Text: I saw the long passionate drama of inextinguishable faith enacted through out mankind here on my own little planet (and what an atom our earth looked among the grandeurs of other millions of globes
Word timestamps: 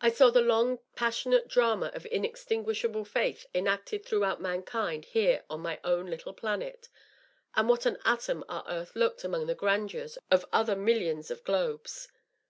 I 0.00 0.10
saw 0.10 0.30
the 0.30 0.40
long 0.40 0.78
passionate 0.96 1.48
drama 1.48 1.90
of 1.92 2.06
inextinguishable 2.06 3.04
faith 3.04 3.44
enacted 3.54 4.02
through 4.06 4.24
out 4.24 4.40
mankind 4.40 5.04
here 5.04 5.44
on 5.50 5.60
my 5.60 5.78
own 5.84 6.06
little 6.06 6.32
planet 6.32 6.88
(and 7.54 7.68
what 7.68 7.84
an 7.84 7.98
atom 8.06 8.42
our 8.48 8.64
earth 8.66 8.96
looked 8.96 9.24
among 9.24 9.46
the 9.46 9.54
grandeurs 9.54 10.16
of 10.30 10.46
other 10.50 10.74
millions 10.76 11.30
of 11.30 11.44
globes 11.44 12.08